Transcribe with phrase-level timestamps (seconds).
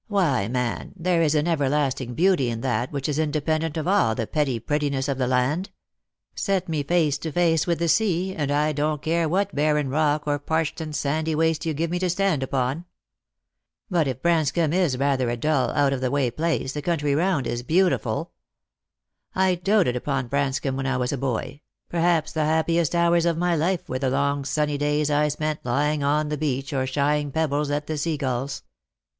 [0.07, 4.25] Why, man, there is an everlasting beauty in that which is independent of all the
[4.25, 5.69] petty prettiness of the land.
[6.33, 10.23] Set me face to face with the sea,, and I don't care what barren rock
[10.25, 12.85] or parched and sandy waste yon give me to stand upon.
[13.91, 17.45] But if Branscomb is rather a dull, out of the way place, the country round
[17.45, 18.31] is beautiful.
[19.35, 23.55] I doated upon Branscomb when I was a boy; perhaps the happiest hours of my
[23.55, 27.69] life were the long sunny days I spent lying on the beach or shying pebbles
[27.69, 28.63] at the seagulls."